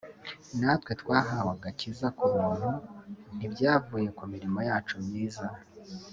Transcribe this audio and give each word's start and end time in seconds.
natwe 0.59 0.91
twahawe 1.01 1.49
agakiza 1.57 2.07
ku 2.17 2.25
butnu 2.33 2.71
ntibyavuye 3.35 4.07
ku 4.17 4.23
mirimo 4.33 4.59
yacu 4.69 4.95
myiza 5.05 5.45